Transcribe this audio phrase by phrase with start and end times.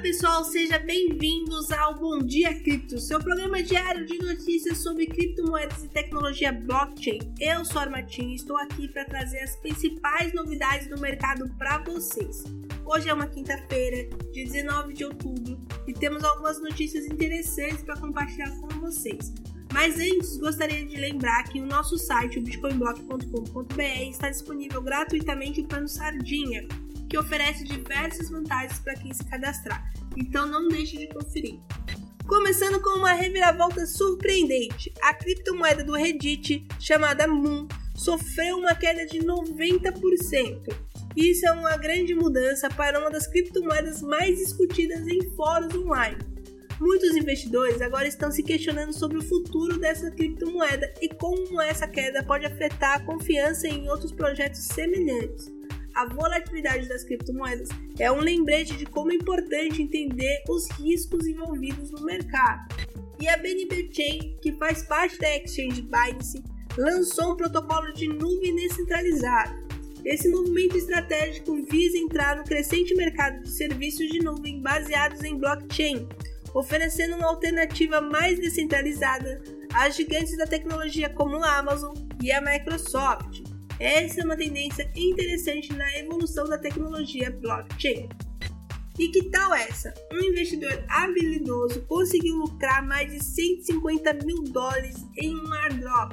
[0.00, 5.88] pessoal, sejam bem-vindos ao Bom Dia Cripto, seu programa diário de notícias sobre criptomoedas e
[5.88, 7.18] tecnologia blockchain.
[7.38, 11.84] Eu sou a Armatinho e estou aqui para trazer as principais novidades do mercado para
[11.84, 12.44] vocês.
[12.82, 18.50] Hoje é uma quinta-feira, dia 19 de outubro, e temos algumas notícias interessantes para compartilhar
[18.58, 19.34] com vocês.
[19.70, 25.88] Mas antes, gostaria de lembrar que o nosso site, o bitcoinblock.com.br, está disponível gratuitamente o
[25.88, 26.66] Sardinha,
[27.10, 29.92] que oferece diversas vantagens para quem se cadastrar.
[30.16, 31.58] Então não deixe de conferir.
[32.26, 39.18] Começando com uma reviravolta surpreendente, a criptomoeda do Reddit, chamada Moon, sofreu uma queda de
[39.18, 40.72] 90%.
[41.16, 46.18] Isso é uma grande mudança para uma das criptomoedas mais discutidas em fóruns online.
[46.78, 52.22] Muitos investidores agora estão se questionando sobre o futuro dessa criptomoeda e como essa queda
[52.22, 55.59] pode afetar a confiança em outros projetos semelhantes
[56.00, 57.68] a volatilidade das criptomoedas
[57.98, 62.74] é um lembrete de como é importante entender os riscos envolvidos no mercado.
[63.20, 66.42] E a BNB Chain, que faz parte da exchange Binance,
[66.78, 69.54] lançou um protocolo de nuvem descentralizada.
[70.02, 76.08] Esse movimento estratégico visa entrar no crescente mercado de serviços de nuvem baseados em blockchain,
[76.54, 79.42] oferecendo uma alternativa mais descentralizada
[79.74, 83.39] às gigantes da tecnologia como a Amazon e a Microsoft.
[83.80, 88.10] Essa é uma tendência interessante na evolução da tecnologia blockchain.
[88.98, 89.94] E que tal essa?
[90.12, 96.12] Um investidor habilidoso conseguiu lucrar mais de 150 mil dólares em um airdrop,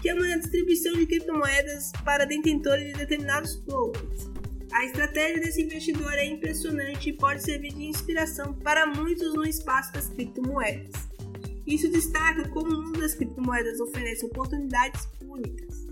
[0.00, 4.30] que é uma distribuição de criptomoedas para detentores de determinados tokens.
[4.72, 9.92] A estratégia desse investidor é impressionante e pode servir de inspiração para muitos no espaço
[9.92, 10.94] das criptomoedas.
[11.66, 15.86] Isso destaca como o mundo das criptomoedas oferece oportunidades únicas.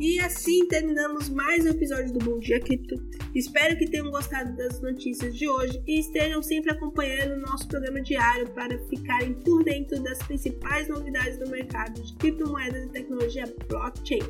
[0.00, 2.94] E assim terminamos mais um episódio do Bom Dia Cripto.
[3.34, 8.00] Espero que tenham gostado das notícias de hoje e estejam sempre acompanhando o nosso programa
[8.00, 14.22] diário para ficarem por dentro das principais novidades do mercado de criptomoedas e tecnologia blockchain.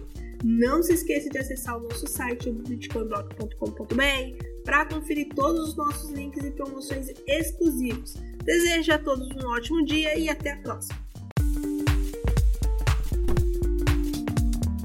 [0.43, 6.45] Não se esqueça de acessar o nosso site bitcoinblock.com.br para conferir todos os nossos links
[6.45, 8.15] e promoções exclusivos.
[8.43, 11.10] Desejo a todos um ótimo dia e até a próxima!